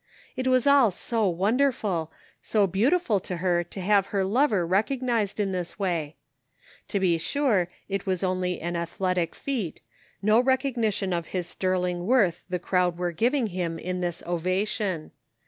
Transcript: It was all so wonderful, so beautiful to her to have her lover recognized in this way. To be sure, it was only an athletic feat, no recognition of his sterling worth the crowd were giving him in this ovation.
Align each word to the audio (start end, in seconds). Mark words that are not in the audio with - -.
It 0.35 0.47
was 0.47 0.65
all 0.65 0.89
so 0.89 1.29
wonderful, 1.29 2.11
so 2.41 2.65
beautiful 2.65 3.19
to 3.19 3.37
her 3.37 3.63
to 3.65 3.81
have 3.81 4.07
her 4.07 4.25
lover 4.25 4.65
recognized 4.65 5.39
in 5.39 5.51
this 5.51 5.77
way. 5.77 6.15
To 6.87 6.99
be 6.99 7.19
sure, 7.19 7.69
it 7.87 8.07
was 8.07 8.23
only 8.23 8.59
an 8.61 8.75
athletic 8.75 9.35
feat, 9.35 9.79
no 10.19 10.39
recognition 10.41 11.13
of 11.13 11.27
his 11.37 11.45
sterling 11.45 12.07
worth 12.07 12.43
the 12.49 12.57
crowd 12.57 12.97
were 12.97 13.11
giving 13.11 13.45
him 13.45 13.77
in 13.77 13.99
this 14.01 14.23
ovation. 14.25 15.11